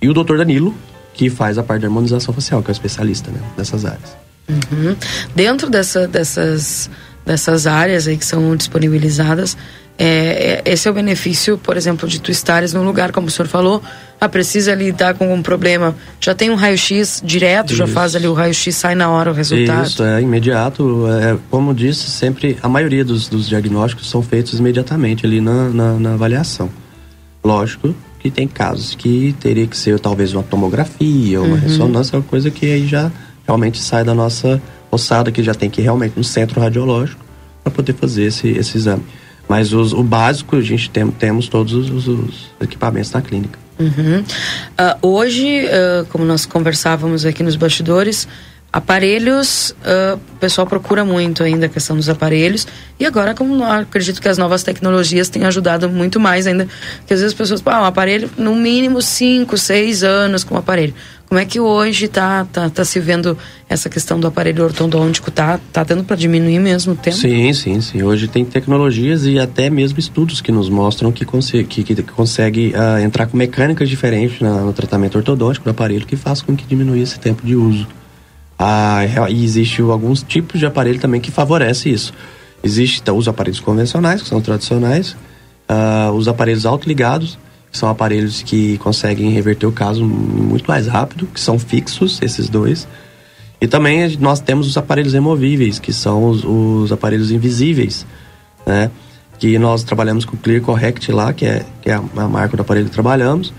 [0.00, 0.72] e o doutor Danilo,
[1.12, 4.16] que faz a parte da harmonização facial, que é o especialista né, nessas áreas.
[4.48, 4.94] Uhum.
[5.34, 6.88] Dentro dessa, dessas,
[7.26, 9.56] dessas áreas aí que são disponibilizadas,
[9.98, 13.30] é, é, esse é o benefício, por exemplo, de tu estares num lugar, como o
[13.30, 13.82] senhor falou,
[14.20, 17.92] ah, precisa lidar com um problema, já tem um raio-x direto, já Isso.
[17.92, 19.86] faz ali o raio-x, sai na hora o resultado.
[19.86, 21.04] Isso, é imediato.
[21.08, 25.92] É, como disse, sempre a maioria dos, dos diagnósticos são feitos imediatamente ali na, na,
[25.94, 26.70] na avaliação.
[27.44, 31.60] Lógico que tem casos que teria que ser talvez uma tomografia, uma Uhum.
[31.60, 33.10] ressonância, uma coisa que aí já
[33.46, 37.24] realmente sai da nossa ossada, que já tem que ir realmente no centro radiológico
[37.62, 39.02] para poder fazer esse, esse exame.
[39.48, 43.58] Mas os- o básico, a gente tem, temos todos os, os equipamentos na clínica.
[43.78, 44.22] Uhum.
[44.76, 48.28] Ah, hoje, ah, como nós conversávamos aqui nos bastidores,
[48.70, 52.66] aparelhos, ah, o pessoal procura muito ainda a questão dos aparelhos.
[53.00, 56.66] E agora, como acredito que as novas tecnologias têm ajudado muito mais ainda,
[57.06, 60.58] que às vezes as pessoas, ah, um aparelho, no mínimo 5, 6 anos com o
[60.58, 60.94] aparelho.
[61.28, 63.36] Como é que hoje está tá, tá se vendo
[63.68, 65.30] essa questão do aparelho ortodôntico?
[65.30, 67.18] Tá, tá dando para diminuir mesmo o tempo?
[67.18, 68.02] Sim, sim, sim.
[68.02, 72.72] Hoje tem tecnologias e até mesmo estudos que nos mostram que, conse que, que consegue
[72.74, 76.64] ah, entrar com mecânicas diferentes na- no tratamento ortodôntico do aparelho que faz com que
[76.64, 77.86] diminua esse tempo de uso.
[78.58, 82.14] Ah, e existe alguns tipos de aparelho também que favorece isso.
[82.64, 85.14] Existe então, os aparelhos convencionais, que são tradicionais,
[85.68, 87.38] ah, os aparelhos autoligados,
[87.70, 92.88] são aparelhos que conseguem reverter o caso muito mais rápido, que são fixos, esses dois.
[93.60, 98.06] E também nós temos os aparelhos removíveis, que são os, os aparelhos invisíveis,
[98.66, 98.90] né?
[99.38, 102.60] Que nós trabalhamos com o Clear Correct lá, que é, que é a, marca do
[102.60, 103.52] aparelho que trabalhamos.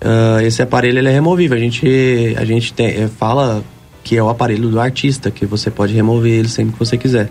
[0.00, 1.56] Ah, esse aparelho ele é removível.
[1.56, 3.62] A gente, a gente tem, eh, fala
[4.04, 7.30] que é o aparelho do artista, que você pode remover ele sempre que você quiser.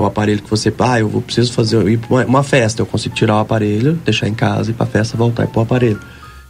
[0.00, 3.14] O aparelho que você, ah, eu vou, preciso fazer ir pra uma, festa, eu consigo
[3.14, 6.00] tirar o aparelho, deixar em casa e para festa voltar e pôr o aparelho.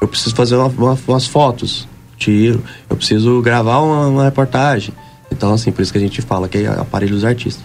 [0.01, 2.63] Eu preciso fazer uma- uma- umas fotos, tiro.
[2.89, 4.95] Eu preciso gravar uma, uma reportagem.
[5.31, 7.65] Então, assim, por isso que a gente fala que é aparelho dos artistas.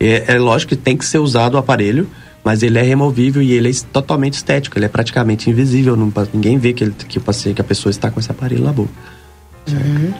[0.00, 2.08] É, é lógico que tem que ser usado o aparelho,
[2.44, 4.78] mas ele é removível e ele é totalmente estético.
[4.78, 5.96] Ele é praticamente invisível.
[5.96, 7.20] Não, ninguém vê que, ele, que,
[7.54, 8.90] que a pessoa está com esse aparelho na boca.
[9.76, 10.12] Uhum.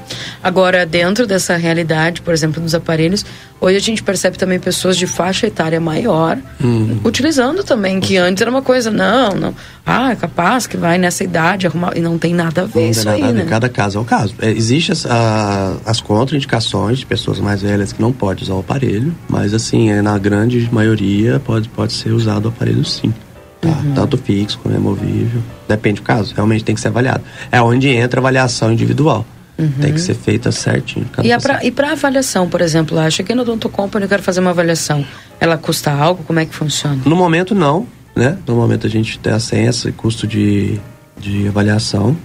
[0.42, 3.24] Agora, dentro dessa realidade, por exemplo, dos aparelhos,
[3.60, 7.00] hoje a gente percebe também pessoas de faixa etária maior Uhum.
[7.04, 11.24] utilizando também, que antes era uma coisa, não, não, ah, é capaz que vai nessa
[11.24, 13.46] idade arrumar, e não tem nada a ver Não isso nada aí, a ver, né?
[13.48, 14.34] Cada caso é o caso.
[14.40, 18.60] É, Existem as, a- as contraindicações de pessoas mais velhas que não podem usar o
[18.60, 23.12] aparelho, mas assim, é, na grande maioria pode, pode ser usado o aparelho sim.
[23.60, 23.70] Tá?
[23.70, 23.92] Uhum.
[23.94, 25.42] Tanto fixo como removível.
[25.66, 27.24] Depende do caso, realmente tem que ser avaliado.
[27.50, 29.26] É onde entra a avaliação individual.
[29.58, 29.72] Uhum.
[29.80, 31.04] Tem que ser feita certinho.
[31.24, 31.42] E, a paciente.
[31.42, 34.50] pra, e pra avaliação, por exemplo, ah, cheguei no Odonto Company e quero fazer uma
[34.50, 35.04] avaliação.
[35.40, 36.22] Ela custa algo?
[36.22, 37.00] Como é que funciona?
[37.04, 38.38] No momento não, né?
[38.46, 40.80] No momento a gente tem sem esse custo de,
[41.18, 42.16] de avaliação,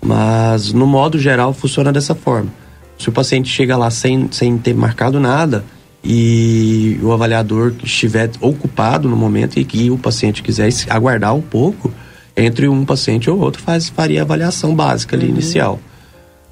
[0.00, 2.50] mas no modo geral funciona dessa forma.
[2.98, 5.64] Se o paciente chega lá sem, sem ter marcado nada
[6.04, 11.92] e o avaliador estiver ocupado no momento e que o paciente quiser aguardar um pouco,
[12.36, 15.80] entre um paciente ou outro faz, faria a avaliação básica ali, inicial.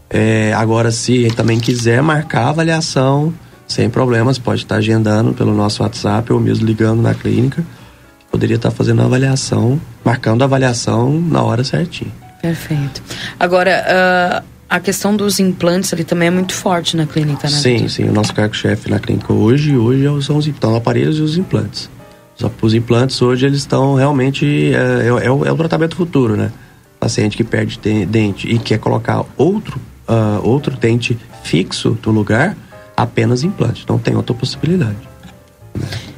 [0.08, 3.32] É, agora, se também quiser marcar a avaliação,
[3.66, 7.64] sem problemas, pode estar agendando pelo nosso WhatsApp ou mesmo ligando na clínica.
[8.30, 12.12] Poderia estar fazendo a avaliação, marcando a avaliação na hora certinha.
[12.40, 13.02] Perfeito.
[13.40, 17.56] Agora, ah, a questão dos implantes ali também é muito forte na clínica, né?
[17.56, 18.04] Sim, sim.
[18.04, 21.88] O nosso cargo-chefe na clínica hoje, hoje são os então, aparelhos e os implantes.
[22.36, 25.96] Só que os implantes hoje eles estão realmente é, é, é o, é o tratamento
[25.96, 26.52] futuro, né?
[27.00, 32.56] Paciente que perde te- dente e quer colocar outro ah, outro dente fixo no lugar,
[32.96, 33.84] apenas implante.
[33.88, 34.96] Não tem outra possibilidade.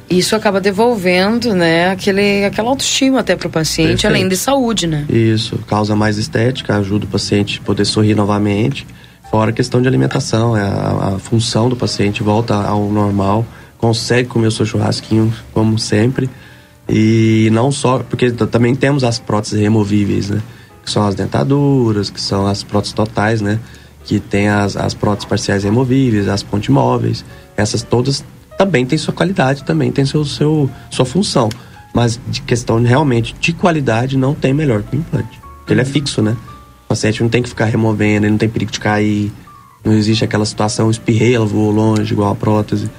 [0.09, 4.07] Isso acaba devolvendo, né, aquele, aquela autoestima até pro paciente, Perfeito.
[4.07, 5.05] além de saúde, né?
[5.07, 8.87] Isso, causa mais estética, ajuda o paciente a poder sorrir novamente.
[9.29, 13.45] Fora a questão de alimentação, é a, a função do paciente volta ao normal,
[13.77, 16.27] consegue comer o seu churrasquinho como sempre.
[16.87, 20.41] E não só, porque também temos as próteses removíveis, né?
[20.83, 23.59] Que são as dentaduras, que são as próteses totais, né?
[24.09, 27.23] Que tem as, as próteses parciais removíveis, as ponte móveis.
[27.55, 28.25] Essas todas
[28.57, 31.47] também têm sua qualidade, também tem seu, seu, sua função.
[31.93, 35.39] Mas de questão realmente de qualidade, não tem melhor que o implante.
[35.59, 36.35] Porque ele é fixo, né?
[36.85, 39.31] O paciente não tem que ficar removendo, ele não tem perigo de cair.
[39.85, 42.89] Não existe aquela situação, espirrei, ela voou longe, igual a prótese.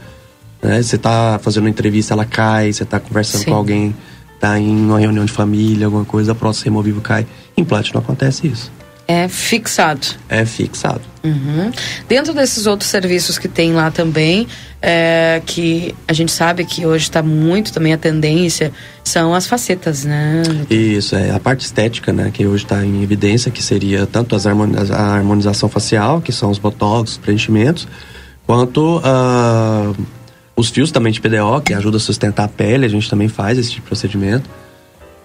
[0.63, 0.81] Né?
[0.81, 3.51] Você tá fazendo uma entrevista, ela cai, você tá conversando Sim.
[3.51, 3.97] com alguém,
[4.39, 7.27] tá em uma reunião de família, alguma coisa, a prótese removível cai.
[7.57, 8.71] Implante não acontece isso.
[9.13, 10.07] É fixado.
[10.29, 11.01] É fixado.
[11.25, 11.73] Uhum.
[12.09, 14.47] Dentro desses outros serviços que tem lá também,
[14.81, 18.71] é, que a gente sabe que hoje está muito também a tendência,
[19.03, 20.45] são as facetas, né?
[20.71, 22.31] Isso, é a parte estética, né?
[22.33, 26.49] Que hoje está em evidência, que seria tanto as harmoniza a harmonização facial, que são
[26.49, 27.89] os botox, os preenchimentos,
[28.47, 29.93] quanto ah,
[30.55, 33.59] os fios também de PDO, que ajuda a sustentar a pele, a gente também faz
[33.59, 34.49] esse tipo de procedimento.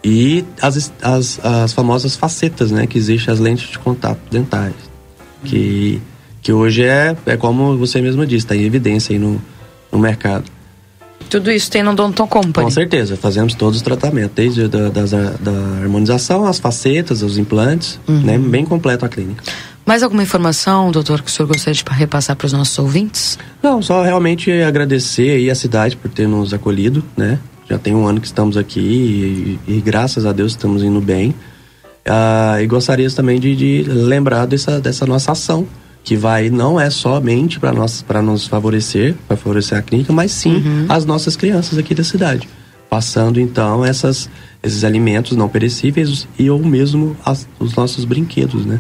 [0.08, 2.86] E as, as, as famosas facetas, né?
[2.86, 4.76] Que existem as lentes de contato dentais.
[5.44, 6.00] Que,
[6.44, 9.42] que hoje é, é como você mesma disse, está em evidência aí no,
[9.92, 10.46] no mercado.
[11.28, 12.66] Tudo isso tem no Donton Company.
[12.66, 15.52] Com certeza, fazemos todos os tratamentos, desde da, das, da
[15.82, 18.38] harmonização, as facetas, os implantes, né?
[18.38, 19.44] Bem completo a clínica.
[19.84, 23.40] Mais alguma informação, doutor, que o senhor gostaria de repassar para os nossos ouvintes?
[23.62, 27.40] Não, só realmente agradecer aí a cidade por ter nos acolhido, né?
[27.70, 31.34] Já tem um ano que estamos aqui e, e graças a Deus estamos indo bem.
[32.06, 35.68] Ah, e gostaria também de, de lembrar dessa, dessa nossa ação,
[36.04, 40.32] que vai não é somente para nós para nos favorecer, para favorecer a clínica, mas
[40.32, 42.48] sim as nossas crianças aqui da cidade,
[42.88, 44.30] passando então essas
[44.62, 48.80] esses alimentos não perecíveis e ou mesmo as, os nossos brinquedos, né,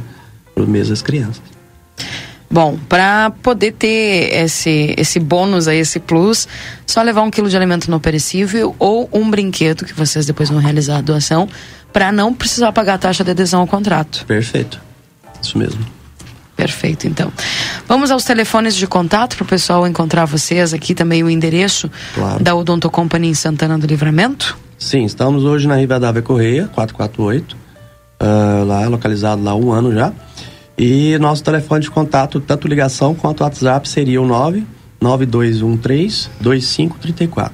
[0.53, 1.54] para mesmo as crianças.
[2.49, 6.47] Bom, para poder ter esse, esse bônus aí, esse plus,
[6.85, 10.59] só levar um quilo de alimento não perecível ou um brinquedo que vocês depois vão
[10.59, 11.49] realizar a doação,
[11.91, 14.25] para não precisar pagar a taxa de adesão ao contrato.
[14.25, 14.79] Perfeito.
[15.41, 15.85] Isso mesmo.
[16.55, 17.31] Perfeito, então.
[17.87, 22.41] Vamos aos telefones de contato para o pessoal encontrar vocês aqui também o endereço Claro.
[22.43, 24.57] da Odonto Company em Santana do Livramento.
[24.77, 27.57] Sim, estamos hoje na Rivadavia Correia, 448,
[28.19, 30.13] ah, lá localizado lá um ano já.
[30.77, 34.65] E nosso telefone de contato, tanto ligação quanto WhatsApp, seria o 9
[34.99, 37.53] 9213 2534.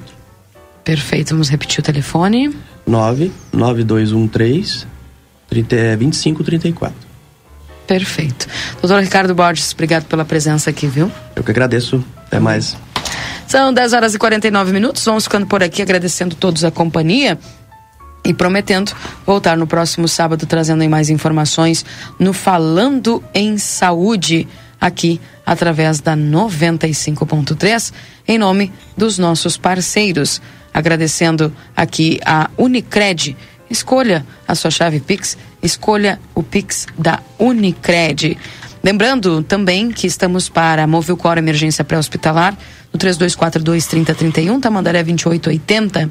[0.84, 2.56] Perfeito, vamos repetir o telefone.
[2.86, 4.88] 9 9213
[5.48, 6.96] 30, é, 2534.
[7.86, 8.48] Perfeito.
[8.82, 11.12] Doutor Ricardo Borges, obrigado pela presença aqui, viu?
[11.36, 12.04] Eu que agradeço.
[12.26, 12.78] Até mais.
[13.46, 15.04] São 10 horas e 49 minutos.
[15.04, 17.38] Vamos ficando por aqui agradecendo todos a companhia
[18.24, 18.92] e prometendo
[19.26, 21.86] voltar no próximo sábado trazendo mais informações
[22.20, 24.48] no Falando em Saúde
[24.80, 27.94] aqui através da 95.3
[28.28, 30.42] em nome dos nossos parceiros.
[30.74, 33.36] Agradecendo aqui a Unicred.
[33.70, 38.38] Escolha a sua chave Pix, escolha o Pix da Unicred.
[38.84, 42.58] Lembrando também que estamos para Movilcor Emergência Pré-Hospitalar
[42.92, 46.10] no 3242-3031, Tamandaré 2880.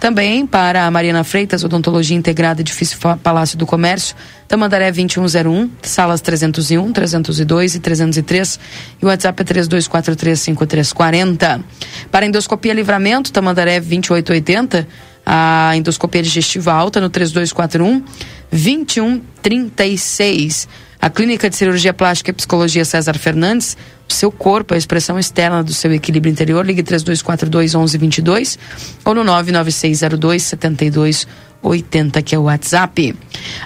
[0.00, 4.16] Também para a Mariana Freitas, Odontologia Integrada, Edifício Palácio do Comércio,
[4.48, 8.58] Tamandaré 2101, salas 301, 302 e 303.
[9.00, 11.62] E o WhatsApp é 3243-5340.
[12.10, 14.88] Para endoscopia Livramento, Tamandaré 2880,
[15.24, 18.02] a endoscopia digestiva alta no 3241
[18.50, 20.66] 2136.
[21.00, 23.76] A Clínica de Cirurgia Plástica e Psicologia César Fernandes,
[24.08, 28.58] o seu corpo, a expressão externa do seu equilíbrio interior, ligue 3242 1122
[29.04, 30.42] ou no 99602
[31.62, 33.14] 7280, que é o WhatsApp.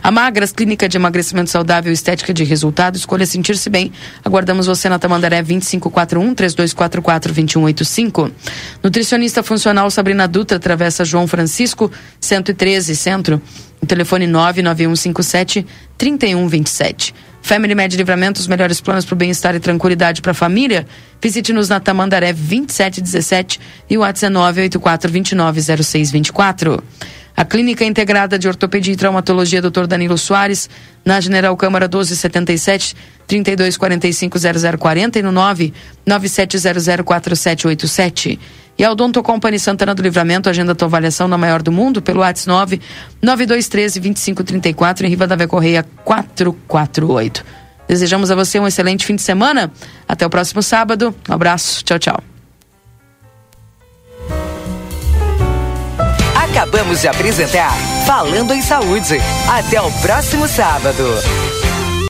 [0.03, 3.93] A Magras, Clínica de Emagrecimento Saudável Estética de Resultado, escolha sentir-se bem.
[4.25, 8.31] Aguardamos você na Tamandaré 2541 3244 2185.
[8.83, 11.91] Nutricionista funcional Sabrina Dutra, Travessa João Francisco,
[12.21, 13.41] 113 Centro.
[13.81, 15.67] O telefone 99157
[15.99, 17.15] 3127.
[17.43, 20.87] Family Med Livramento, os melhores planos para o bem-estar e tranquilidade para a família.
[21.21, 23.59] Visite-nos na Tamandaré 2717
[23.91, 26.81] e o WhatsApp é 984-290624.
[27.37, 29.87] A Clínica Integrada de Ortopedia e Traumatologia Dr.
[29.87, 30.69] Danilo Soares,
[31.05, 32.95] na General Câmara 1277
[33.27, 34.39] 3245
[34.79, 35.73] 0040 e no 9
[36.07, 38.39] 97004787.
[38.79, 42.21] E a Odonto Company Santana do Livramento agenda tua avaliação na maior do mundo pelo
[42.21, 42.81] WhatsApp 9
[43.23, 47.45] 9213 2534 em Rivadavia Correia 448.
[47.87, 49.71] Desejamos a você um excelente fim de semana.
[50.09, 51.15] Até o próximo sábado.
[51.29, 51.85] Um abraço.
[51.85, 52.32] Tchau, tchau.
[56.63, 57.73] Acabamos de apresentar
[58.07, 59.19] Falando em Saúde.
[59.51, 61.13] Até o próximo sábado.